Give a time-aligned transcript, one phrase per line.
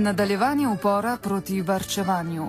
[0.00, 2.46] Nadaljevanje upora proti varčevanju.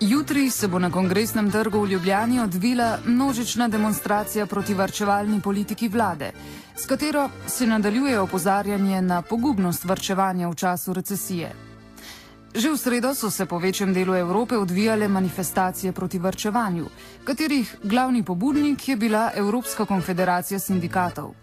[0.00, 6.30] Jutri se bo na kongresnem trgu v Ljubljani odvila množična demonstracija proti varčevalni politiki vlade,
[6.76, 11.69] s katero se nadaljuje opozarjanje na pogubnost varčevanja v času recesije.
[12.50, 16.86] Že v sredo so se po večjem delu Evrope odvijale manifestacije proti vrčevanju,
[17.24, 21.34] katerih glavni pobudnik je bila Evropska konfederacija sindikatov.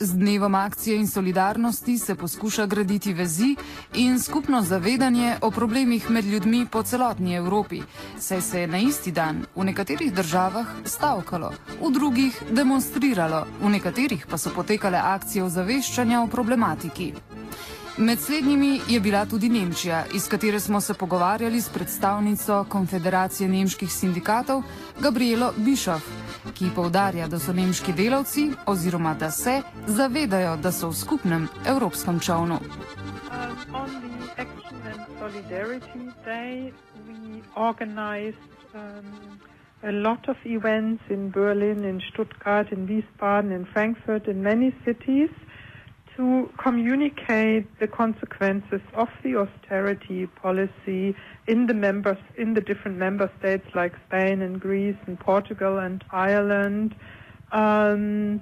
[0.00, 3.56] Z dnevom akcije in solidarnosti se poskuša graditi vezi
[3.94, 7.82] in skupno zavedanje o problemih med ljudmi po celotni Evropi,
[8.18, 14.26] saj se je na isti dan v nekaterih državah stavkalo, v drugih demonstriralo, v nekaterih
[14.26, 17.14] pa so potekale akcije ozaveščanja o problematiki.
[17.98, 23.92] Med slednjimi je bila tudi Nemčija, iz katere smo se pogovarjali s predstavnico Konfederacije nemških
[23.92, 24.62] sindikatov
[25.00, 26.00] Gabrielo Bišov,
[26.54, 32.20] ki povdarja, da so nemški delavci oziroma da se zavedajo, da so v skupnem evropskem
[32.20, 32.58] čovnu.
[39.84, 45.41] A lot of events in Berlin, in Stuttgart, in Wiesbaden, in Frankfurt, in many cities.
[46.16, 51.14] To communicate the consequences of the austerity policy
[51.46, 56.04] in the members in the different member states like Spain and Greece and Portugal and
[56.10, 56.94] Ireland,
[57.50, 58.40] um,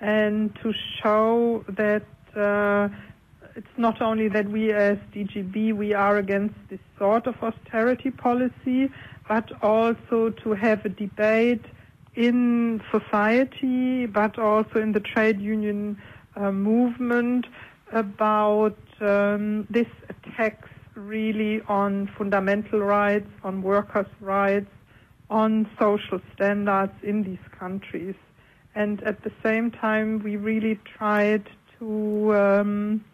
[0.00, 0.72] and to
[1.02, 2.04] show that
[2.36, 2.88] uh,
[3.56, 8.90] it's not only that we as DGB we are against this sort of austerity policy,
[9.28, 11.64] but also to have a debate
[12.14, 15.96] in society, but also in the trade union
[16.36, 17.46] uh, movement
[17.92, 24.70] about um, this attacks really on fundamental rights, on workers' rights,
[25.28, 28.14] on social standards in these countries.
[28.74, 31.48] And at the same time, we really tried
[31.78, 33.04] to um,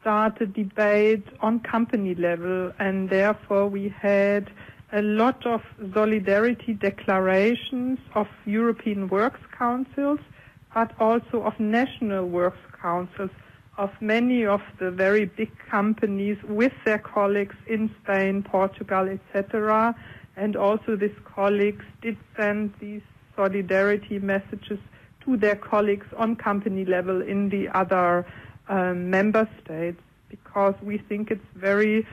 [0.00, 4.50] start a debate on company level, and therefore we had
[4.92, 5.62] a lot of
[5.94, 10.20] solidarity declarations of European Works Councils
[10.74, 13.30] but also of national works councils
[13.78, 19.94] of many of the very big companies with their colleagues in Spain, Portugal, etc.
[20.36, 23.02] And also these colleagues did send these
[23.34, 24.78] solidarity messages
[25.24, 28.26] to their colleagues on company level in the other
[28.68, 32.06] um, member states because we think it's very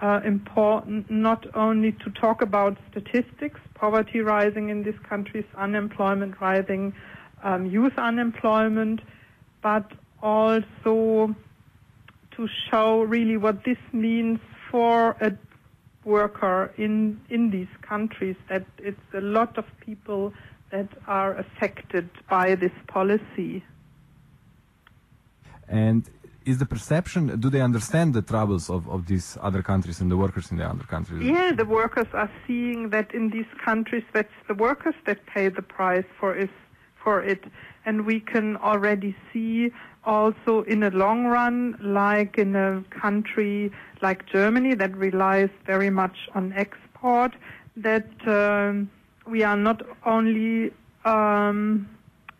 [0.00, 6.92] uh, important not only to talk about statistics, poverty rising in these countries, unemployment rising,
[7.44, 9.00] um, youth unemployment,
[9.62, 11.34] but also
[12.36, 15.30] to show really what this means for a
[16.04, 20.32] worker in in these countries that it's a lot of people
[20.70, 23.62] that are affected by this policy.
[25.68, 26.10] And
[26.44, 30.16] is the perception, do they understand the troubles of, of these other countries and the
[30.16, 31.22] workers in the other countries?
[31.22, 35.62] Yeah, the workers are seeing that in these countries, that's the workers that pay the
[35.62, 36.50] price for is
[37.04, 37.44] for it.
[37.86, 39.70] And we can already see
[40.04, 43.70] also in a long run, like in a country
[44.02, 47.32] like Germany that relies very much on export,
[47.76, 48.90] that um,
[49.26, 50.72] we are not only
[51.04, 51.88] um,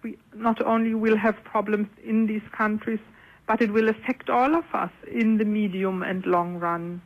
[0.02, 3.00] we not only will have problems in these countries,
[3.46, 7.00] but it will affect all of us in the medium and long run,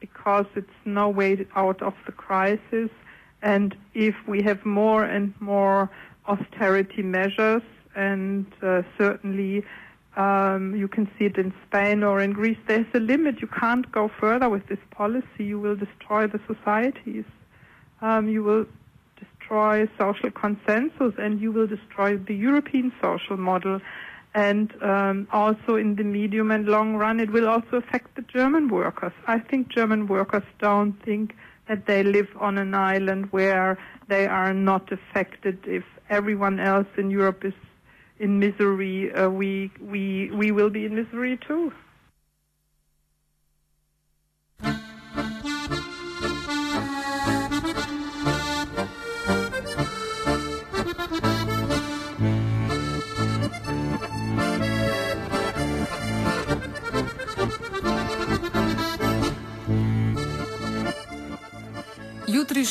[0.00, 2.90] because it's no way out of the crisis.
[3.42, 5.90] And if we have more and more
[6.26, 7.62] austerity measures,
[7.94, 9.64] and uh, certainly
[10.16, 12.58] um, you can see it in Spain or in Greece.
[12.66, 13.40] There's a limit.
[13.40, 15.44] You can't go further with this policy.
[15.44, 17.24] You will destroy the societies.
[18.00, 18.66] Um, you will
[19.18, 23.80] destroy social consensus, and you will destroy the European social model.
[24.34, 28.68] And um, also in the medium and long run, it will also affect the German
[28.68, 29.12] workers.
[29.26, 31.36] I think German workers don't think
[31.68, 33.78] that they live on an island where
[34.08, 37.54] they are not affected if everyone else in Europe is
[38.18, 39.12] in misery.
[39.12, 41.72] Uh, we we we will be in misery too.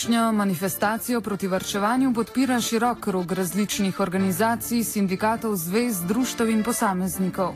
[0.02, 7.54] Jutrišnjo manifestacijo proti varčevanju podpira širok krog različnih organizacij, sindikatov, zvez, društev in posameznikov.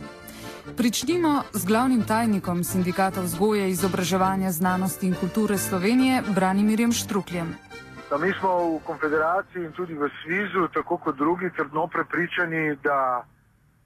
[0.77, 7.55] Pričnimo z glavnim tajnikom sindikata vzgoje, izobraževanja, znanosti in kulture Slovenije, Branimirjem Štrukljem.
[8.09, 13.25] Da mi smo v konfederaciji in tudi v Svizu, tako kot drugi, trdno prepričani, da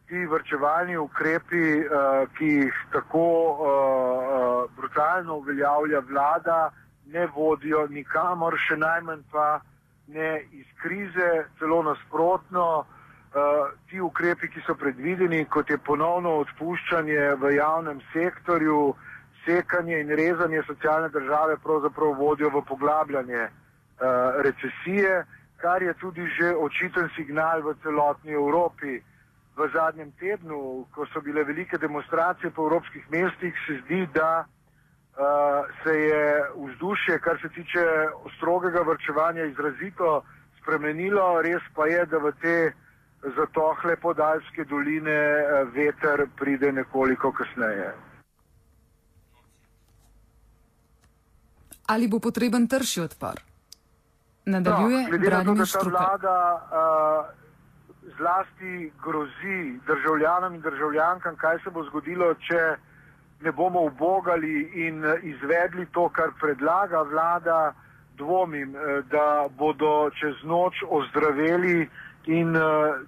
[0.07, 6.71] ti vrčevalni ukrepi, uh, ki jih tako uh, uh, brutalno uveljavlja vlada,
[7.13, 9.59] ne vodijo nikamor, še najmanj pa
[10.07, 11.29] ne iz krize,
[11.59, 12.85] celo nasprotno.
[13.29, 18.79] Uh, ti ukrepi, ki so predvideni, kot je ponovno odpuščanje v javnem sektorju,
[19.45, 25.21] sekanje in rezanje socialne države, pravzaprav vodijo v poglabljanje uh, recesije,
[25.61, 28.97] kar je tudi že očiten signal v celotni Evropi.
[29.59, 34.58] V zadnjem tednu, ko so bile velike demonstracije po evropskih mestih, se zdi, da uh,
[35.83, 37.85] se je vzdušje, kar se tiče
[38.37, 40.23] strogega vrčevanja, izrazito
[40.61, 41.41] spremenilo.
[41.41, 42.73] Res pa je, da v te
[43.35, 47.91] zatohle podaljske doline uh, veter pride nekoliko kasneje.
[51.87, 53.41] Ali bo potreben trši odpor?
[54.45, 55.91] Nadaljuje no, Branimir ta Štrukelj.
[55.91, 57.39] vlada uh,
[58.17, 62.61] zlasti grozi državljanom in državljankam, kaj se bo zgodilo, če
[63.41, 67.73] ne bomo ubogali in eh, izvedli to, kar predlaga vlada,
[68.17, 71.89] dvomim, eh, da bodo čez noč ozdraveli
[72.25, 72.61] in eh,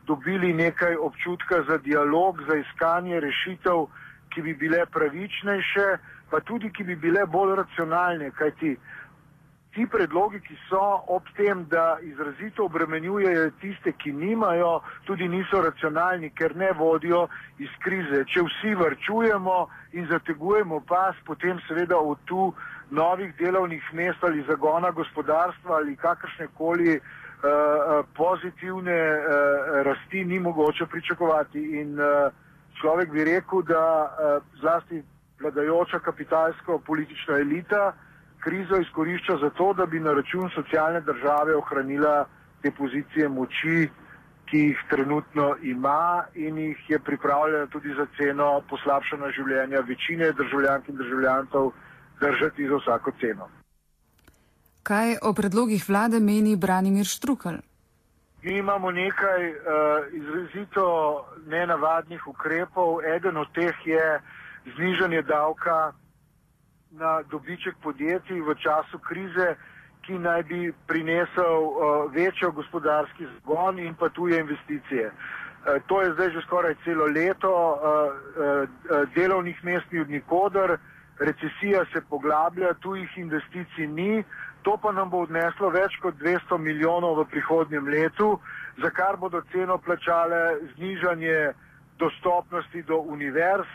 [0.07, 3.85] dobili nekaj občutka za dialog, za iskanje rešitev,
[4.29, 5.87] ki bi bile pravičnejše,
[6.29, 8.77] pa tudi ki bi bile bolj racionalne, kajti
[9.73, 16.29] ti predlogi, ki so ob tem, da izrazito obremenjujejo tiste, ki nimajo, tudi niso racionalni,
[16.35, 17.27] ker ne vodijo
[17.59, 18.25] iz krize.
[18.27, 19.57] Če vsi vrčujemo
[19.93, 22.51] in zategujemo pas, potem seveda od tu
[22.91, 30.85] novih delovnih mest ali zagona gospodarstva ali kakršne koli uh, pozitivne uh, rasti ni mogoče
[30.85, 31.63] pričakovati.
[31.79, 32.31] In uh,
[32.81, 35.03] človek bi rekel, da uh, zlasti
[35.41, 37.93] vladajoča kapitalsko-politična elita,
[38.41, 42.25] krizo izkorišča za to, da bi na račun socialne države ohranila
[42.61, 43.89] te pozicije moči,
[44.45, 50.89] ki jih trenutno ima in jih je pripravljena tudi za ceno poslabšanja življenja večine državljank
[50.89, 51.71] in državljanov
[52.19, 53.47] držati za vsako ceno.
[54.83, 57.61] Kaj o predlogih vlade meni Branimir Štrukelj?
[58.43, 59.55] Mi imamo nekaj uh,
[60.11, 60.85] izrazito
[61.45, 63.01] nenavadnih ukrepov.
[63.15, 64.21] Eden od teh je
[64.75, 65.93] znižanje davka
[66.91, 69.55] na dobiček podjetij v času krize,
[70.01, 75.11] ki naj bi prinesel uh, večjo gospodarski zgon in pa tuje investicije.
[75.11, 80.77] Uh, to je zdaj že skoraj celo leto, uh, uh, delovnih mest ni od nikoder,
[81.19, 84.23] recesija se poglablja, tujih investicij ni,
[84.61, 88.39] to pa nam bo odneslo več kot 200 milijonov v prihodnjem letu,
[88.81, 91.53] za kar bodo ceno plačale znižanje
[92.01, 93.69] dostopnosti do univerz,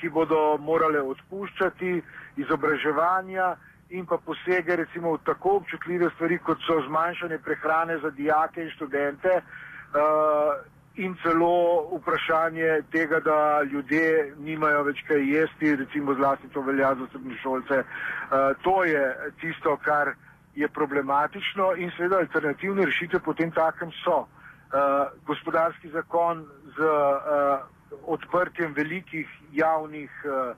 [0.00, 2.00] ki bodo morale odpuščati,
[2.42, 3.54] izobraževanja
[3.90, 8.70] in pa posege recimo v tako občutljive stvari, kot so zmanjšanje prehrane za dijake in
[8.70, 10.54] študente uh,
[10.94, 17.06] in celo vprašanje tega, da ljudje nimajo več kaj jesti, recimo zlasti to velja za
[17.12, 17.78] srednješolce.
[17.82, 19.04] Uh, to je
[19.40, 20.14] tisto, kar
[20.54, 24.26] je problematično in seveda alternativne rešitve potem takem so.
[24.70, 26.46] Uh, gospodarski zakon
[26.76, 27.58] z uh,
[28.06, 30.54] odprtjem velikih javnih uh,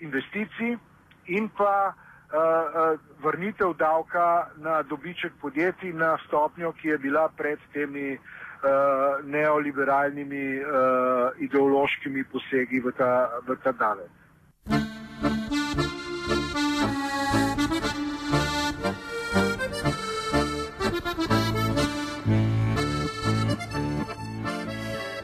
[0.00, 0.78] investicij,
[1.26, 7.58] in pa uh, uh, vrnitev davka na dobiček podjetij na stopnjo, ki je bila pred
[7.72, 8.20] temi uh,
[9.24, 10.66] neoliberalnimi uh,
[11.38, 14.19] ideološkimi posegi v ta, v ta davek.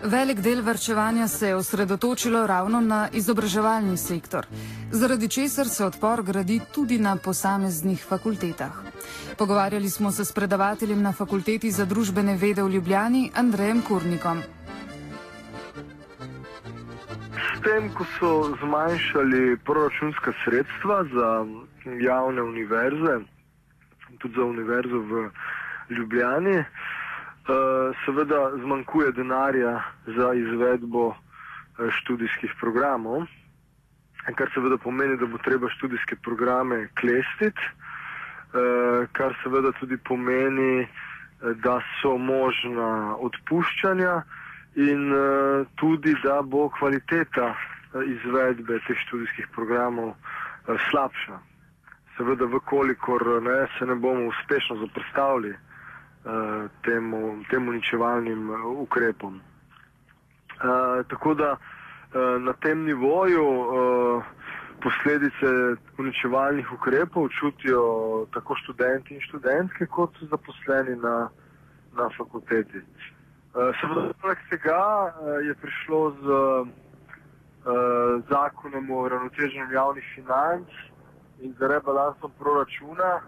[0.07, 4.47] Velik del vrčevanja se je osredotočilo ravno na izobraževalni sektor,
[4.91, 8.71] zaradi česar se odpor gradi tudi na posameznih fakultetah.
[9.39, 14.43] Pogovarjali smo se s predavateljem na fakulteti za družbene vede v Ljubljani, Andrejem Kurnikom.
[17.35, 18.31] S tem, ko so
[18.63, 21.47] zmanjšali proračunska sredstva za
[22.01, 23.19] javne univerze,
[24.19, 25.31] tudi za univerzo v
[25.91, 26.65] Ljubljani,
[28.05, 33.27] seveda zmanjkuje denarja za izvedbo eh, študijskih programov,
[34.35, 40.89] kar seveda pomeni, da bo treba študijske programe klestiti, eh, kar seveda tudi pomeni,
[41.63, 44.23] da so možna odpuščanja
[44.77, 45.13] in
[45.77, 47.51] tudi, da bo kvaliteta
[48.07, 50.15] izvedbe teh študijskih programov
[50.89, 51.37] slabša.
[52.17, 55.53] Seveda, vkolikor ne, se ne bomo uspešno zaprstavili
[56.85, 59.41] temu, tem uničevalnim uh, ukrepom.
[60.57, 61.57] Uh, tako da
[62.41, 63.45] na tem nivoju
[64.83, 65.47] posledice
[65.99, 71.29] uničevalnih ukrepov čutijo tako študenti in študentke, kot so zaposleni na,
[71.97, 72.81] na fakulteti.
[73.53, 75.13] Seveda, poleg tega
[75.45, 76.25] je prišlo z
[78.31, 80.69] zakonom o ravnoteženju javnih financ
[81.41, 83.21] in z rebalansom proračuna,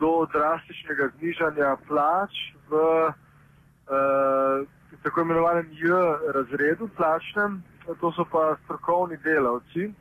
[0.00, 2.32] do drastičnega znižanja plač
[2.68, 4.66] v uh,
[5.02, 5.92] tako imenovanem J
[6.34, 7.62] razredu plačnem,
[8.00, 9.92] to so pa strokovni delavci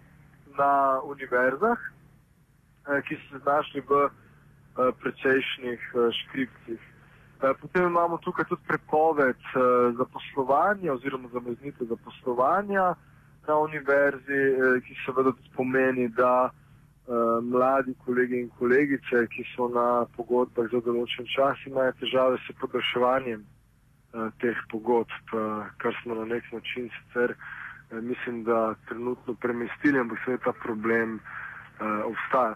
[0.58, 4.12] na univerzah, uh, ki so se znašli v uh,
[5.04, 6.80] precejšnjih uh, škripcih.
[6.80, 12.96] Uh, potem imamo tukaj tudi prepoved uh, zaposlovanja oziroma zameznitev zaposlovanja
[13.48, 16.59] na univerzi, uh, ki seveda pomeni, da Eh,
[17.42, 23.42] mladi kolegi in kolegice, ki so na pogodbah za določen čas, imajo težave s podaljševanjem
[23.42, 30.00] uh, teh pogodb, uh, kar smo na nek način sicer, uh, mislim, da trenutno premestili,
[30.00, 32.56] ampak seveda ta problem uh, obstaja.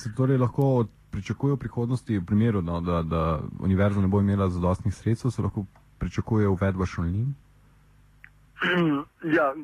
[0.00, 4.48] Se torej lahko pričakuje v prihodnosti, v primeru, no, da, da univerza ne bo imela
[4.48, 5.66] zadostnih sredstev, se lahko
[5.98, 7.34] pričakuje uvedba šolnin?
[9.36, 9.54] ja,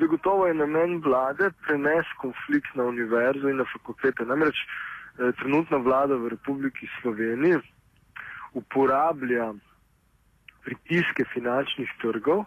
[0.00, 4.24] zagotovo je namen vlade prenes konflikt na univerzo in na fakultete.
[4.24, 7.60] Namreč eh, trenutna vlada v Republiki Sloveniji
[8.52, 9.52] uporablja
[10.64, 12.44] pritiske finančnih trgov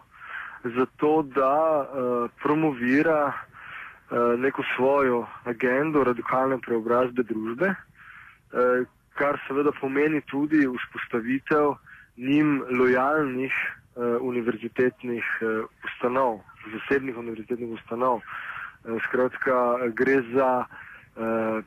[0.64, 10.20] zato, da eh, promovira eh, neko svojo agendo radikalne preobrazbe družbe, eh, kar seveda pomeni
[10.20, 11.74] tudi vzpostavitev
[12.16, 13.77] njim lojalnih uh,
[14.20, 16.40] univerzitetnih uh, ustanov,
[16.72, 18.20] zasebnih univerzitetnih ustanov.
[18.20, 20.64] Uh, skratka, gre za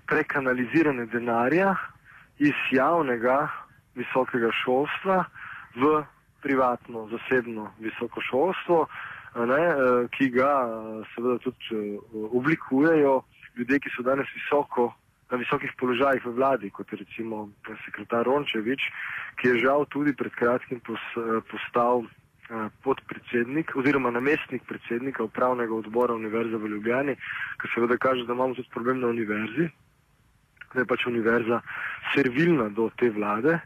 [0.07, 1.73] prekanalizirane denarja
[2.39, 3.49] iz javnega
[3.99, 5.25] visokega šolstva
[5.75, 5.89] v
[6.39, 8.85] privatno, zasebno visoko šolstvo,
[9.35, 9.59] ne,
[10.15, 10.53] ki ga
[11.11, 11.99] seveda tudi
[12.31, 13.17] oblikujejo
[13.57, 14.93] ljudje, ki so danes visoko
[15.31, 17.49] na visokih položajih v vladi, kot recimo
[17.85, 18.81] sekretar Rončevič,
[19.39, 20.99] ki je žal tudi pred kratkim pos,
[21.47, 22.03] postal
[22.83, 27.15] podpredsednik oziroma namestnik predsednika upravnega odbora Univerze v Ljubljani,
[27.57, 29.69] kar seveda kaže, da imamo tudi problem na univerzi,
[30.73, 31.61] da je pač univerza
[32.13, 33.59] servilna do te vlade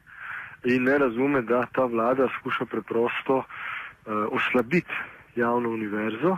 [0.66, 3.46] in ne razume, da ta vlada skuša preprosto uh,
[4.32, 4.94] oslabiti
[5.36, 6.38] javno univerzo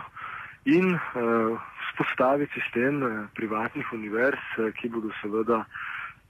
[0.64, 1.60] in uh,
[1.98, 5.64] vzpostaviti sistem uh, privatnih univerz, uh, ki bodo seveda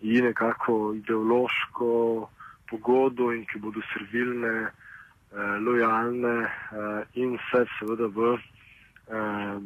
[0.00, 2.28] ji nekako ideološko
[2.70, 9.58] pogodo in ki bodo servilne eh, lojalne eh, in vse seveda v eh,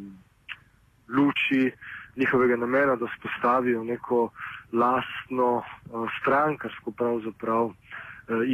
[1.09, 1.73] luči
[2.17, 4.31] njihovega namena, da spostavijo neko
[4.73, 7.75] lastno eh, strankarsko pravzaprav eh,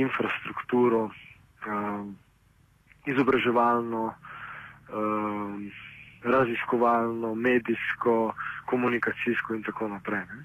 [0.01, 1.11] infrastrukturo,
[1.67, 2.05] eh,
[3.07, 4.15] izobraževalno,
[4.89, 5.88] eh,
[6.23, 8.35] raziskovalno, medijsko,
[8.67, 10.25] komunikacijsko in tako naprej.
[10.27, 10.45] Ne?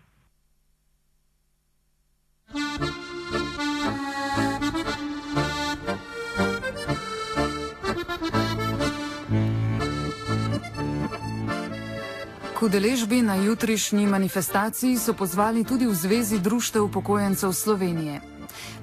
[12.64, 18.22] udeležbi na jutrišnji manifestaciji so pozvali tudi v Zvezi društev upokojencev Slovenije.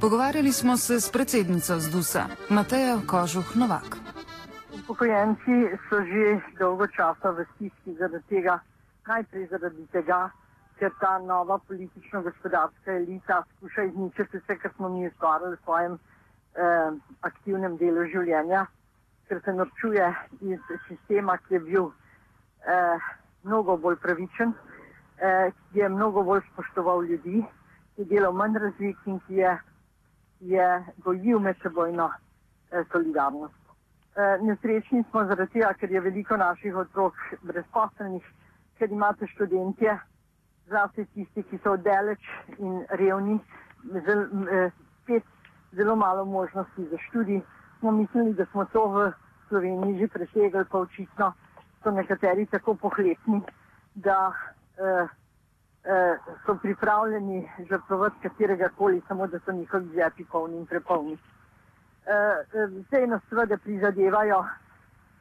[0.00, 4.09] Pogovarjali smo se s predsednico ZDUS-a, Matejo Kožuh Novak.
[4.90, 8.58] Upokojenci so že dolgo časa v stiski zaradi tega,
[9.06, 10.34] najprej zaradi tega,
[10.82, 16.90] ker ta nova politično-gospodarska elita skuša izničiti vse, kar smo mi ustvarjali v svojem eh,
[17.22, 18.64] aktivnem delu življenja,
[19.30, 20.10] ker se norčuje
[20.42, 21.86] iz sistema, ki je bil
[22.66, 22.98] eh,
[23.46, 24.56] mnogo bolj pravičen,
[25.22, 27.46] eh, ki je mnogo bolj spoštoval ljudi,
[27.94, 29.54] ki je delal manj razlik in ki je,
[30.50, 30.68] je
[31.06, 33.59] gojil medsebojno eh, solidarnost.
[34.42, 38.24] Nesrečni smo zaradi tega, ker je veliko naših otrok brezposlenih,
[38.78, 39.98] ker imate študentje,
[40.68, 42.22] zlasti tisti, ki so oddaleč
[42.58, 43.38] in revni,
[44.06, 45.20] zel, eh,
[45.72, 47.40] zelo malo možnosti za študij.
[47.78, 49.12] Smo mislili, da smo to v
[49.48, 51.32] Sloveniji že presegli, pa očitno
[51.82, 53.42] so nekateri tako pohlepni,
[53.94, 54.32] da
[54.78, 55.06] eh,
[55.84, 61.18] eh, so pripravljeni žrtvovati katerega koli, samo da so njihovi žepi polni in prepolni.
[62.10, 64.44] Vse nas seveda prizadevajo,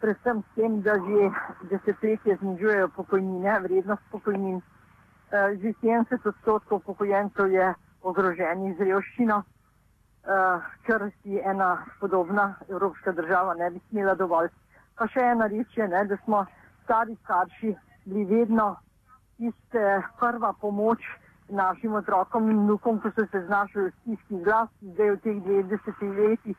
[0.02, 1.30] predvsem s tem, da že
[1.70, 4.62] desetletje znižujejo pokojnine, vrednost pokojnin.
[5.32, 9.44] Že 70 odstotkov upokojencev je ogroženih z revščino,
[10.88, 14.50] kar si ena podobna evropska država ne bi smela dovolj.
[14.98, 16.46] Pa še ena reč je, ne, da smo
[16.84, 18.76] stari starši bili vedno
[19.38, 21.06] tiste prva pomoč
[21.50, 26.18] našim otrokom in vnukom, ko so se znašli v stiski glas, zdaj v teh 90
[26.18, 26.58] letih,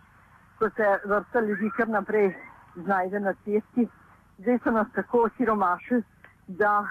[0.61, 2.35] ko se vrsta ljudi kar naprej
[2.75, 3.89] znajde na cesti.
[4.39, 6.03] Zdaj so nas tako siromaši,
[6.47, 6.87] da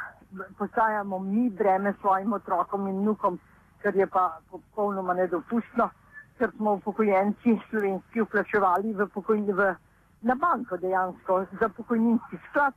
[0.58, 3.40] postajamo mi breme svojim otrokom in vnukom,
[3.82, 5.90] kar je pa popolnoma nedopustno,
[6.38, 9.74] ker smo upokojenci slovenski vplačevali v pokojni, v,
[10.22, 12.74] na banko dejansko za pokojninski sklad.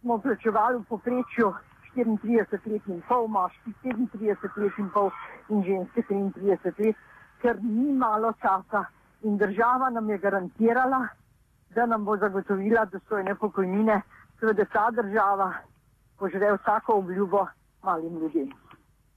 [0.00, 1.54] Smo vplačevali v poprečju
[1.94, 5.10] 34 let in pol, moški 37 let in pol
[5.48, 6.96] in ženske 33 let,
[7.42, 8.88] ker ni malo časa
[9.22, 11.08] in država nam je garantirala,
[11.74, 14.00] da nam bo zagotovila dostojne pokojnine,
[14.40, 15.52] seveda ta država
[16.18, 17.46] požre vsako obljubo
[17.82, 18.52] malim ljudem,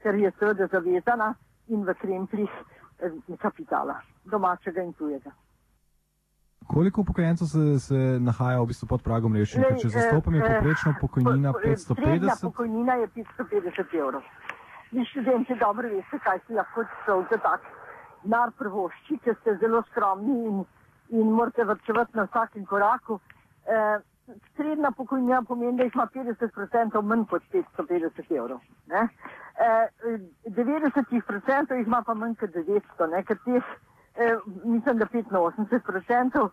[0.03, 1.33] ker je seveda zavezana
[1.67, 2.49] in v kremplih
[3.39, 5.31] kapitala, domačega in tujega.
[6.67, 9.75] Koliko upokojencev se, se nahaja v bistvu pod pragom revščine?
[9.81, 11.95] Če zastopam je poprečna pokojnina 550?
[11.99, 14.21] Srednja pokojnina je 550 evrov.
[14.91, 16.85] Vi študenti dobro veste, kaj si lahko
[17.31, 17.67] za tak
[18.23, 20.65] nar prvošči, ker ste zelo skromni in,
[21.09, 23.19] in morate vrčevati na vsakem koraku.
[23.65, 23.99] Eh,
[24.55, 28.59] srednja pokojnina pomeni, da jih ima 50% manj kot 550 evrov.
[28.87, 29.07] Ne?
[29.59, 33.23] Eh, 90% jih ima pa manj kot 900, ne?
[33.23, 33.73] ker teh
[34.15, 36.49] Eh, mislim, da 85%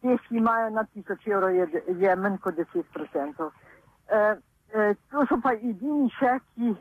[0.00, 3.50] teh, ki imajo nad 1000 evrov, je, je manj kot 10%.
[4.08, 4.36] Eh,
[4.74, 6.74] eh, to so pa edini še, ki,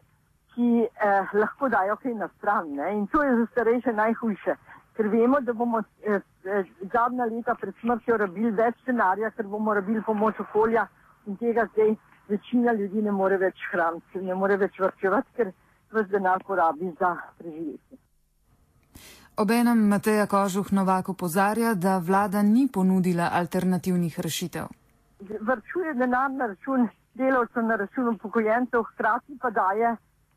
[0.56, 2.74] ki eh, lahko dajo kaj na stran.
[2.76, 2.94] Ne?
[2.98, 4.56] In to je za starejše najhujše,
[4.98, 6.64] ker vemo, da bomo eh, eh,
[6.94, 10.88] zadnja leta pred smrtjo rabili več denarja, ker bomo rabili pomoč okolja
[11.28, 11.96] in tega zdaj
[12.30, 15.52] večina ljudi ne more več hraniti, ne more več vrčevati, ker
[15.92, 17.98] vse denar porabi za preživetje.
[19.38, 24.68] Obenem Mateja Kožuh Novak opozarja, da vlada ni ponudila alternativnih rešitev.
[25.20, 26.86] Vrčuje denar na račun
[27.18, 29.96] delavcev, na račun upokojencev, hkrati pa daje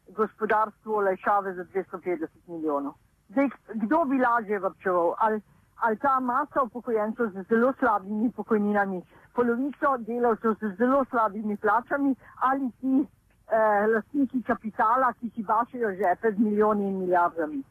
[0.09, 2.95] gospodarstvu olajšave za 250 milijonov.
[3.29, 5.15] Zdaj, kdo bi lažje vrčeval?
[5.19, 5.41] Ali,
[5.77, 9.03] ali ta masa upokojencev z zelo slabimi pokojninami,
[9.35, 16.33] polovico delavcev z zelo slabimi plačami ali ti eh, lastniki kapitala, ki si bašajo žepe
[16.33, 17.63] z milijoni in milijardami.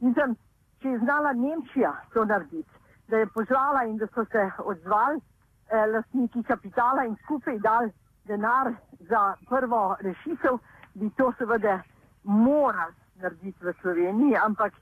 [0.00, 0.36] Mislim,
[0.82, 2.70] če je znala Nemčija to narediti,
[3.08, 7.92] da je pozvala in da so se odzvali eh, lastniki kapitala in skupaj dali
[8.24, 10.58] denar za prvo rešitev,
[10.96, 11.82] bi to seveda
[12.24, 14.72] morali narediti v Sloveniji, ampak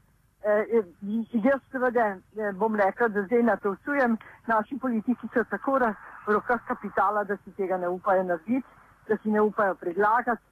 [0.43, 0.83] eh,
[1.33, 5.79] jaz seveda eh, bom rekel, da zdaj na to vsujem, naši politiki so tako
[6.27, 8.67] v rokah kapitala, da si tega ne upajo narediti,
[9.09, 10.43] da si ne upajo predlagati,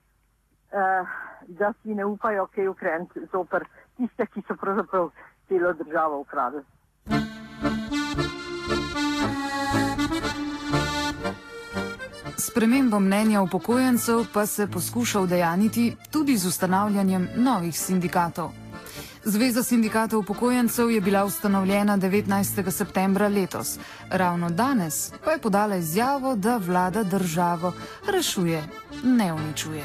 [0.72, 1.05] eh,
[1.48, 5.11] da si ne upajo kaj ukrenuti zoper tiste, ki so pravzaprav
[5.48, 6.62] celo državo ukradli.
[12.42, 18.50] Spremembo mnenja upokojencev pa se poskuša udejaniti tudi z ustanavljanjem novih sindikatov.
[19.24, 22.70] Zveza sindikatov upokojencev je bila ustanovljena 19.
[22.70, 23.78] septembra letos.
[24.11, 27.72] Ravno danes pa je podala izjavo, da vlada državo
[28.12, 28.62] rešuje,
[29.05, 29.85] ne uničuje.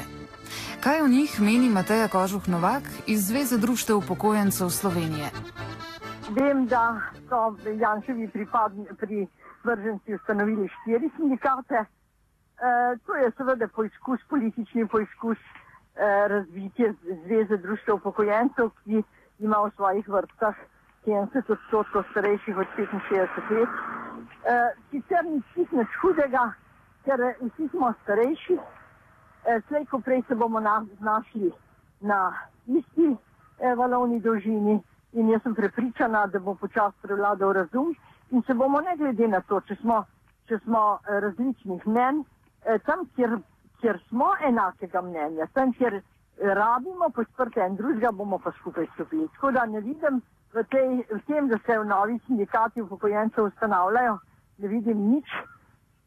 [0.80, 5.30] Kaj o njih meni Mateja Kožuh Novak iz Zveze društev upokojencev Slovenije?
[6.30, 8.28] Vem, da so Janševi
[8.98, 11.97] privrženci ustanovili štiri sindikate.
[12.58, 16.92] E, to je seveda poizkus, politični poizkus e, razvitja
[17.24, 19.02] Zveze društev upokojencev, ki
[19.38, 20.54] ima v svojih vrstah
[21.06, 23.68] 70 odstotkov starejših od 65 let.
[24.44, 24.56] E,
[24.90, 26.52] sicer ni nič hudega,
[27.04, 28.58] ker vsi smo starejši.
[29.68, 31.52] Slej, ko prej se bomo na, znašli
[32.00, 32.34] na
[32.66, 33.16] isti
[33.76, 37.94] valovni dolžini in jaz sem prepričana, da bo počasi prevladal razum
[38.30, 40.02] in se bomo ne glede na to, če smo,
[40.48, 42.24] če smo različnih mnen,
[42.86, 43.38] tam, kjer,
[43.80, 46.00] kjer smo enakega mnenja, tam, kjer
[46.40, 49.28] rabimo podprte en drugega, bomo pa skupaj stopili.
[49.34, 50.20] Tako da ne vidim
[50.54, 54.18] v, tej, v tem, da se v novi sindikati upokojencev ustanavljajo,
[54.58, 55.28] ne vidim nič,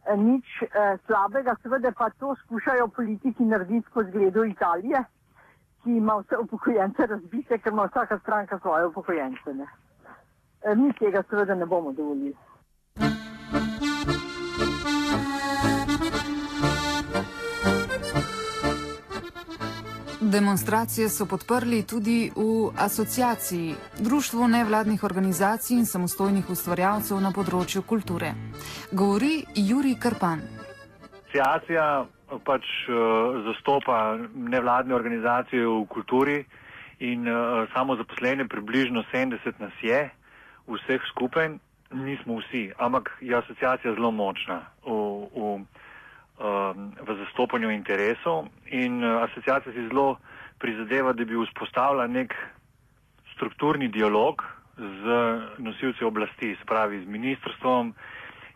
[0.06, 1.56] eh, nič eh, slabega.
[1.64, 5.04] Seveda pa to skušajo politiki narediti po zgledu Italije,
[5.84, 9.54] ki ima vse upokojence razbite, ker ima vsaka stranka svoje upokojence.
[9.54, 9.68] Ne.
[10.64, 12.36] Eh, mi tega seveda ne bomo dovolili.
[20.32, 28.30] Demonstracije so podprli tudi v asociaciji, društvu nevladnih organizacij in samostojnih ustvarjalcev na področju kulture.
[28.92, 30.40] Govori Juri Krpan.
[31.20, 32.06] Asociacija
[32.48, 33.98] pač uh, zastopa
[34.56, 36.40] nevladne organizacije v kulturi
[37.12, 40.02] in uh, samo zaposlene približno 70 nas je,
[40.68, 41.58] vseh skupaj,
[41.92, 44.96] nismo vsi, ampak je asociacija zelo močna v,
[45.36, 45.60] v
[46.42, 50.18] v zastopanju interesov in asociacija si zelo
[50.60, 52.34] prizadeva, da bi vzpostavila nek
[53.36, 54.42] strukturni dialog
[54.78, 55.04] z
[55.58, 57.94] nosilci oblasti, spravi z ministrstvom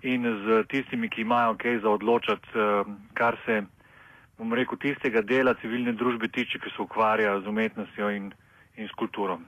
[0.01, 2.47] in z tistimi, ki imajo kaj za odločati,
[3.13, 3.61] kar se,
[4.37, 8.31] bom rekel, tistega dela civilne družbe tiče, ki se ukvarja z umetnostjo in,
[8.77, 9.39] in s kulturo.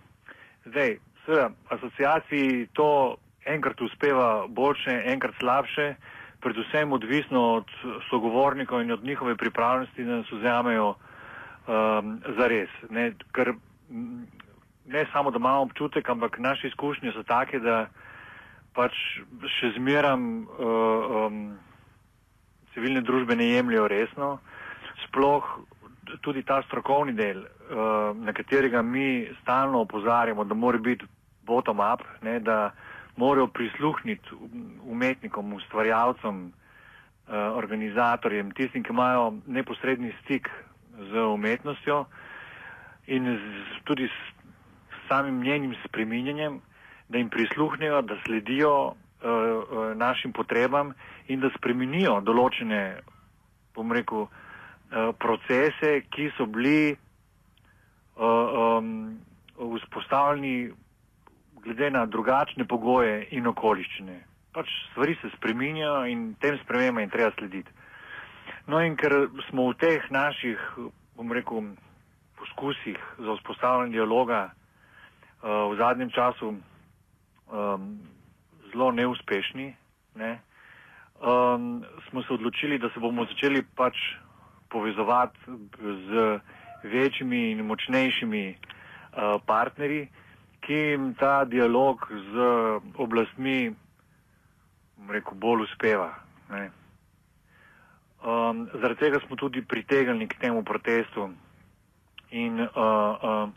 [0.65, 5.95] Zdaj, seveda, asociaciji to enkrat uspeva boljše, enkrat slabše
[6.47, 7.65] predvsem odvisno od
[8.09, 12.69] sogovornikov in od njihove pripravljenosti, da nas vzamejo um, za res.
[12.89, 13.53] Ne, ker
[14.85, 17.89] ne samo, da imamo občutek, ampak naše izkušnje so take, da
[18.73, 18.95] pač
[19.59, 21.41] še zmeram uh, um,
[22.73, 24.37] civilne družbe ne jemljajo resno.
[25.07, 25.43] Sploh
[26.23, 31.05] tudi ta strokovni del, uh, na katerega mi stalno opozarjamo, da mora biti
[31.43, 32.07] bottom-up,
[32.39, 32.71] da
[33.17, 34.29] morajo prisluhniti
[34.85, 40.49] umetnikom, ustvarjalcem, eh, organizatorjem, tistim, ki imajo neposredni stik
[40.97, 42.05] z umetnostjo
[43.07, 46.61] in z, tudi s samim njenim spreminjanjem,
[47.09, 50.91] da jim prisluhnejo, da sledijo uh, uh, našim potrebam
[51.27, 52.99] in da spremenijo določene,
[53.75, 54.27] bom rekel,
[55.19, 56.95] procese, ki so bili
[58.17, 59.19] uh, um,
[59.57, 60.71] vzpostavljeni
[61.67, 64.21] glede na drugačne pogoje in okoliščine.
[64.55, 67.71] Pač stvari se spreminjajo in tem spremembam je treba slediti.
[68.67, 69.13] No in ker
[69.49, 70.61] smo v teh naših,
[71.19, 71.73] bom rekel,
[72.39, 77.89] poskusih za vzpostavljanje dialoga uh, v zadnjem času um,
[78.71, 79.73] zelo neuspešni,
[80.15, 80.31] ne,
[81.19, 83.97] um, smo se odločili, da se bomo začeli pač
[84.69, 85.57] povezovati
[86.07, 86.39] z
[86.83, 90.07] večjimi in močnejšimi uh, partnerji,
[90.67, 92.35] ki jim ta dialog z
[92.99, 93.71] oblastmi
[95.07, 96.11] rekel, bolj uspeva.
[96.51, 96.67] Um,
[98.81, 101.29] zaradi tega smo tudi pritegnili k temu protestu
[102.35, 103.47] in uh, uh,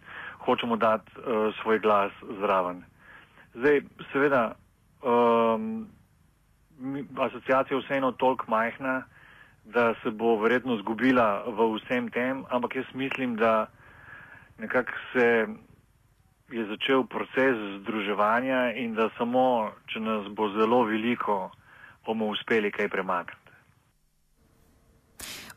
[0.47, 2.85] hočemo dati uh, svoj glas zraven.
[3.59, 4.55] Zdaj, seveda,
[5.03, 5.91] um,
[7.19, 9.03] asociacija je vseeno toliko majhna,
[9.65, 13.67] da se bo verjetno zgubila v vsem tem, ampak jaz mislim, da
[14.59, 15.47] nekako se
[16.53, 21.51] je začel proces združevanja in da samo, če nas bo zelo veliko,
[22.07, 23.39] bomo uspeli kaj premakniti.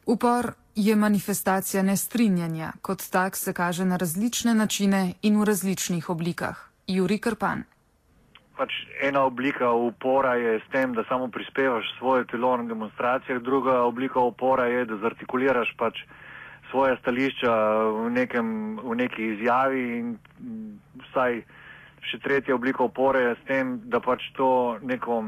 [0.05, 6.69] Upor je manifestacija nestrinjanja, kot tak se kaže na različne načine in v različnih oblikah.
[6.87, 7.63] Juri Krpan.
[8.57, 13.81] Pač ena oblika upora je s tem, da samo prispevaš svoje telo na demonstracijah, druga
[13.81, 16.03] oblika upora je, da zartikuliraš pač
[16.73, 17.53] svoje stališča
[17.85, 18.47] v, nekem,
[18.81, 20.07] v neki izjavi in
[21.05, 21.43] vsaj
[22.09, 25.21] še tretja oblika opore je s tem, da pač to neko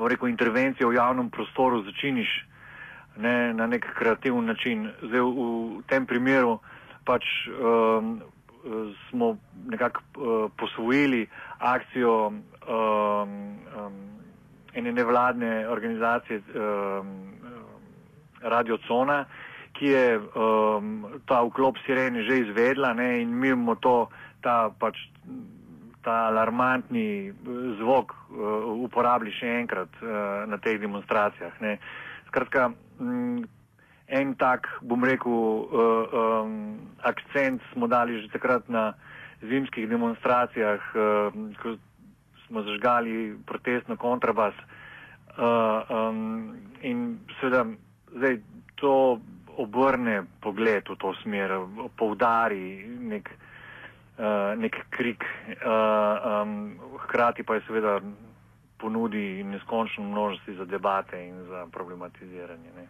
[0.00, 2.32] rekel, intervencijo v javnem prostoru začiniš
[3.20, 4.88] ne, na nek kreativen način.
[5.04, 6.56] Zdaj v, v tem primeru
[7.04, 8.18] pač um,
[9.08, 9.36] smo
[9.68, 14.00] nekako uh, posvojili akcijo um, um,
[14.74, 17.12] ene nevladne organizacije um,
[18.42, 19.24] Radio Cona,
[19.76, 24.08] ki je um, ta vklop sirene že izvedla ne, in mi imamo to,
[24.40, 24.96] ta, pač,
[26.04, 27.32] ta alarmantni
[27.80, 31.52] zvok uh, uporabili še enkrat uh, na teh demonstracijah.
[31.60, 31.76] Ne.
[32.30, 33.44] Skratka, m,
[34.06, 38.94] en tak, bom rekel, uh, um, akcent smo dali že takrat na
[39.44, 41.28] zimskih demonstracijah, uh,
[41.60, 41.76] ko
[42.46, 44.54] smo zažgali protestno kontrabas.
[45.36, 47.66] Uh, um, in seveda,
[48.14, 48.40] zdaj
[48.80, 49.20] to
[49.56, 51.52] obrne pogled v to smer,
[51.96, 53.30] poudari nek,
[54.18, 55.24] uh, nek krik,
[55.64, 58.00] uh, um, hkrati pa je seveda
[58.76, 62.70] ponudi neskončno množstvo za debate in za problematiziranje.
[62.76, 62.86] Ne.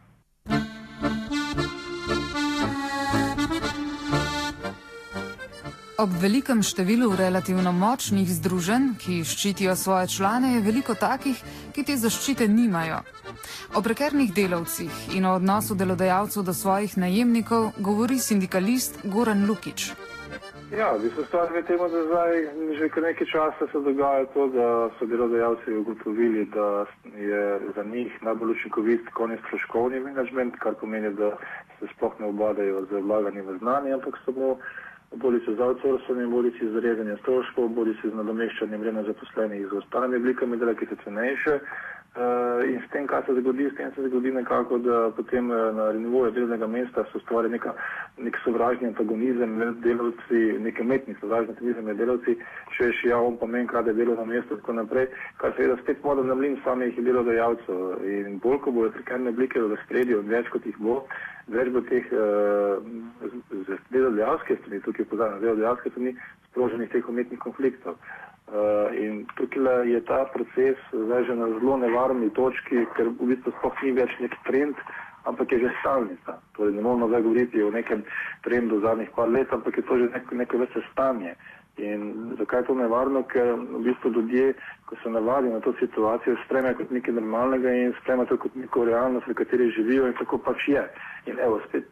[5.97, 11.39] Ob velikem številu relativno močnih združenj, ki ščitijo svoje člane, je veliko takih,
[11.73, 12.99] ki te zaščite nimajo.
[13.73, 19.89] O prekernih delavcih in o odnosu delodajalcev do svojih najemnikov govori sindikalist Goran Lukič.
[20.77, 22.33] Ja, v bistvu stvar je temu, da zdaj
[22.77, 26.85] že kar nekaj časa se dogaja to, da so delodajalci ugotovili, da
[27.17, 31.39] je za njih najbolj učinkovit konec stroškovni menedžment, kar pomeni, da
[31.81, 34.59] se sploh ne obadajo z vlaganjem v znanje, ampak samo
[35.15, 39.67] bodi se z outsourcanjem, bodi se z rezanjem stroškov, bodi se z nadomeščanjem vremena zaposlenih
[39.71, 41.61] z ostalimi oblikami dela, ki so cenejše.
[42.17, 45.75] Uh, in s tem, kaj se zgodi, s tem se zgodi nekako, da potem uh,
[45.77, 47.75] na nivoju delovnega mesta se ustvari neka,
[48.17, 52.39] nek sovražni antagonizem med delavci, nek umetni sovražni antagonizem med delavci,
[52.73, 55.11] še ja, on pomen, kaj je delo na mestu in tako naprej,
[55.43, 58.01] kar seveda spet voda na mlin samih delodajalcev.
[58.09, 61.03] In bolj, ko bodo prekerne oblike v spredju, več kot jih bo,
[61.53, 62.81] več bo teh uh,
[63.93, 66.17] delodajalske strani, tukaj pozorno, delodajalske strani,
[66.49, 68.01] sproženih teh umetnih konfliktov.
[68.01, 68.26] Uh,
[68.95, 73.83] in tukaj je ta proces zdaj že na zelo nevarni točki, ker v bistvu sploh
[73.83, 74.77] ni več nek trend,
[75.27, 76.39] ampak je že stalnica.
[76.55, 78.05] Torej, ne moramo zdaj govoriti o nekem
[78.47, 81.35] trendu zadnjih par let, ampak je to že neko, neko vrste stanje.
[81.77, 83.23] In zakaj je to nevarno?
[83.29, 84.55] Ker v bistvu ljudje,
[84.87, 88.85] ko se navadijo na to situacijo, spremljajo kot nekaj normalnega in spremljajo to kot neko
[88.85, 90.87] realnost, v kateri živijo in tako pač je.
[91.27, 91.85] In evo, spet,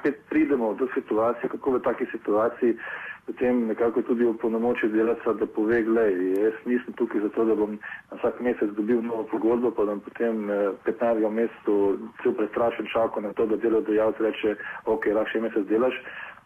[0.00, 2.76] spet pridemo do situacije, kako v taki situaciji
[3.26, 7.78] potem nekako tudi opolnomoči delavca, da pove, gledaj, jaz nisem tukaj zato, da bom
[8.10, 10.48] vsak mesec dobil novo pogodbo, pa da potem
[10.84, 11.24] 15.
[11.24, 16.00] Eh, mesecu cel prestrašen čakal na to, da delodajalec reče, ok, lahko še mesec delaš,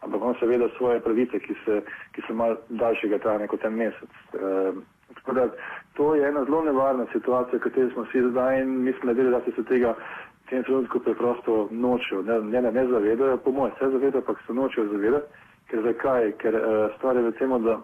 [0.04, 1.80] ampak on seveda svoje pravice, ki, se,
[2.12, 4.20] ki so mal daljšega trajanja kot en mesec.
[4.34, 4.74] E,
[5.14, 5.48] tako da
[5.96, 9.64] to je ena zelo nevarna situacija, v kateri smo vsi zdaj in mislim, da se
[9.64, 14.42] tega v tem trenutku preprosto nočejo, ne, ne, ne zavedajo, po mojem se zavedajo, ampak
[14.46, 15.43] se nočejo zavedati.
[15.70, 16.32] Ker zakaj?
[16.38, 17.80] Ker uh, stvar je v tem, da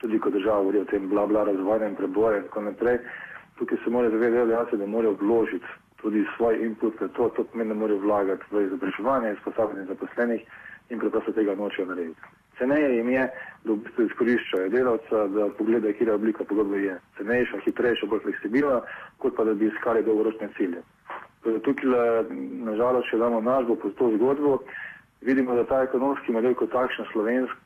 [0.00, 2.98] tudi ko država govori o tem bla bla razvoju in preboju in tako naprej,
[3.58, 5.66] tukaj se morajo zavedati, da morajo vložiti
[6.00, 10.42] tudi svoj input, da to, to pomeni, da morajo vlagati v izobraževanje, izposobljanje zaposlenih
[10.90, 12.20] in preprosto tega nočejo narediti.
[12.58, 13.28] Ceneje jim je,
[13.64, 18.80] da v bistvu izkoriščajo delavca, da pogledajo, kje oblika pogodbe je cenejša, hitrejša, bolj fleksibilna,
[19.18, 20.82] kot pa da bi iskali dolgoročne cilje.
[21.44, 21.88] Tukaj,
[22.68, 24.58] nažalost, še damo nažbo po to zgodbo,
[25.20, 27.04] vidimo, da ta ekonomski model kot takšen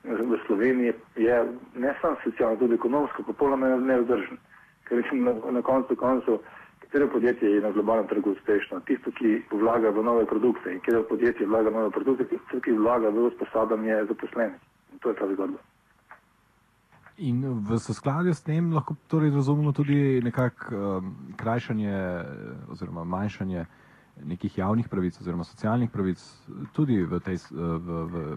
[0.04, 1.36] v Sloveniji je
[1.74, 4.38] ne samo socialno, tudi ekonomsko popolnoma nevzdržen.
[4.84, 6.38] Ker na, na koncu koncev,
[6.80, 8.80] katero podjetje je na globalnem trgu uspešno?
[8.80, 12.72] Tisto, ki vlaga v nove produkte in katero podjetje vlaga v nove produkte, tisto, ki
[12.72, 14.60] vlaga v usposabljanje zaposlenih.
[14.92, 15.58] In to je ta zgodba.
[17.16, 17.40] In
[17.70, 21.94] v skladju s tem lahko torej razumemo tudi nekako um, krajšanje
[22.68, 23.83] oziroma manjšanje uh,
[24.22, 26.22] nekih javnih pravic oziroma socialnih pravic
[26.72, 28.36] tudi v tej v, v,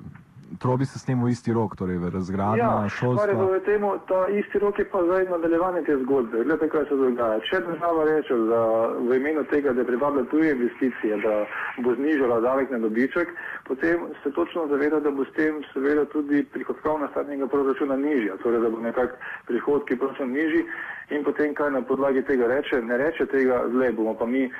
[0.59, 3.35] trobi se s tem v isti rok, torej v razgradnja ja, šolstva.
[3.35, 6.43] Ja, temu, ta isti rok je pa zdaj nadaljevanje te zgodbe.
[6.43, 7.39] Glede, kaj se dogaja.
[7.49, 8.61] Če država reče, da
[9.09, 11.35] v imenu tega, da privabila tuje investicije, da
[11.83, 13.33] bo znižala davek na dobiček,
[13.67, 18.63] potem se točno zaveda, da bo s tem seveda tudi prihodkovna stanja proračuna nižja, torej
[18.63, 20.63] da bo nekak prihodki proračun nižji
[21.09, 24.51] in potem kaj na podlagi tega reče, ne reče tega, zdaj bomo pa mi uh,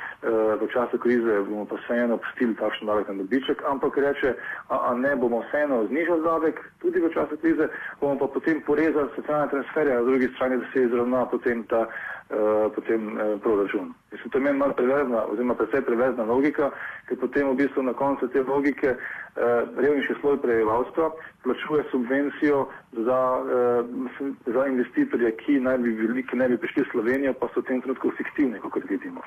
[0.61, 4.35] v času krize bomo pa vseeno pustili takšen davek na dobiček, ampak reče,
[4.69, 7.67] a, a ne bomo vseeno znižali davek tudi v času krize,
[8.01, 11.87] bomo pa potem porezali socialne transferje, na drugi strani, da se izravna potem ta
[12.29, 13.93] uh, potem, uh, proračun.
[14.11, 16.71] Mislim, to je meni malo prevezna, oziroma predvsej prevezna logika,
[17.07, 19.43] ker potem v bistvu na koncu te logike uh,
[19.77, 21.11] revnejši sloj prebivalstva
[21.43, 26.91] plačuje subvencijo za, uh, za investitorje, ki naj bi, bili, ki naj bi prišli v
[26.91, 29.21] Slovenijo, pa so v tem trenutku fiktivni, kot vidimo.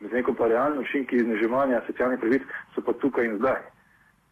[0.00, 2.42] Medtem ko pa realni učinki izneževanja socialnih pravic
[2.74, 3.62] so pa tukaj in zdaj.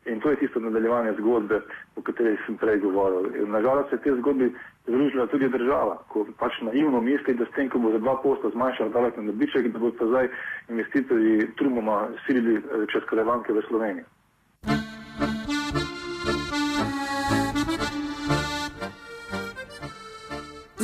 [0.07, 1.61] In to je tisto nadaljevanje zgodbe,
[1.97, 3.47] o kateri sem prej govoril.
[3.47, 4.49] Nažalost se je te zgodbi
[4.87, 8.51] združila tudi država, ko pač naivno misli, da s tem, ko bo za dva posta
[8.51, 10.29] zmanjšala davek na dobiček, da bo pa zdaj
[10.69, 14.05] investitorji trumoma silili eh, čez karavanke v Slovenijo.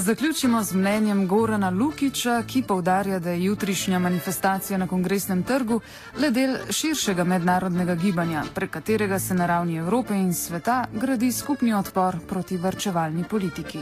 [0.08, 5.80] Zaključimo z mnenjem Gorana Lukiča, ki povdarja, da je jutrišnja manifestacija na kongresnem trgu
[6.22, 11.74] le del širšega mednarodnega gibanja, prek katerega se na ravni Evrope in sveta gradi skupni
[11.74, 13.78] odpor proti vrčevalni politiki.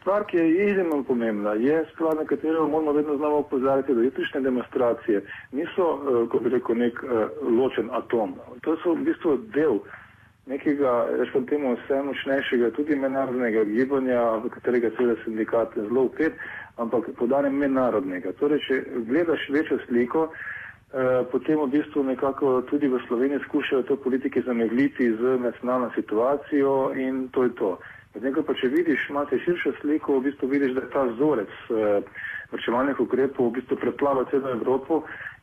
[0.00, 4.40] Stvar, ki je izjemno pomembna, je stvar, na katero moramo vedno znova opozarjati, da jutrišnje
[4.40, 7.26] demonstracije niso, eh, kot bi rekel, nek eh,
[7.58, 8.34] ločen atom.
[8.60, 9.82] To so v bistvu del
[10.46, 16.34] nekega, rečem temu, vse močnejšega, tudi mednarodnega gibanja, v katerega seveda sindikat zelo upet,
[16.76, 18.34] ampak podarjam mednarodnega.
[18.40, 20.28] Torej, če gledaš večjo sliko,
[20.92, 26.92] Eh, potem v bistvu nekako tudi v Sloveniji skušajo to politiki zamegliti z nacionalno situacijo
[26.92, 27.70] in to je to.
[28.20, 32.04] Nekaj pa če vidiš, imate širšo sliko, v bistvu vidiš, da je ta vzorec eh,
[32.52, 35.00] vrčevalnih ukrepov v bistvu preplava celo Evropo,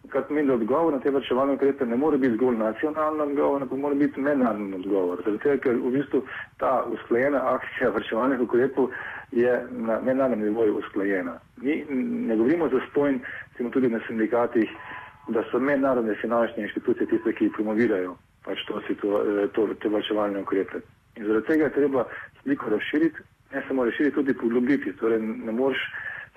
[0.09, 3.79] kar pomeni, da odgovor na te vrčevalne ukrepe ne more biti zgolj nacionalni odgovor, ampak
[3.79, 5.21] mora biti mednarodni odgovor.
[5.25, 6.23] Zato, ker v bistvu
[6.57, 8.89] ta usklajena akcija vrčevalnih ukrepov
[9.31, 11.39] je na mednarodnem nivoju usklajena.
[11.57, 11.85] Mi
[12.27, 13.19] ne govorimo za stojn,
[13.57, 14.69] smo tudi na sindikatih,
[15.27, 19.19] da so mednarodne finančne inštitucije tiste, ki promovirajo pač to, to,
[19.53, 20.81] to, te vrčevalne ukrepe.
[21.17, 22.05] In zaradi tega je treba
[22.41, 24.93] sliko razširiti, ne samo razširiti, tudi poglobiti.
[24.97, 25.81] Torej, ne moreš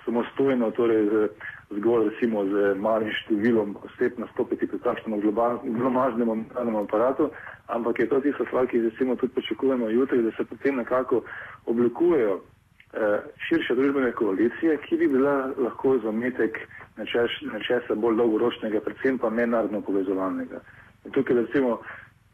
[0.05, 1.29] samostojno, torej z,
[1.76, 7.30] zgolj recimo z malim številom oseb nastopiti pri takšnem glomažnem aparatu,
[7.68, 11.22] ampak je to tista stvar, ki recimo tudi pričakujemo jutri, da se potem nekako
[11.66, 16.58] oblikujejo eh, širše družbene koalicije, ki bi bila lahko zametek
[16.98, 20.61] nečesa bolj dolgoročnega, predvsem pa mednarodno povezovalnega.
[21.04, 21.80] In tukaj recimo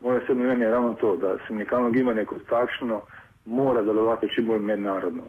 [0.01, 3.03] moje osebno mnenje je ravno to, da sindikalno gibanje kot takšno
[3.46, 5.22] mora delovati čim bolj mednarodno.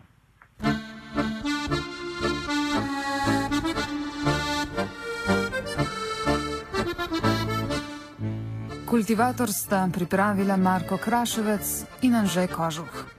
[8.89, 13.18] Kultivator sta pripravila Marko Kraševec in Anžej Kožuh.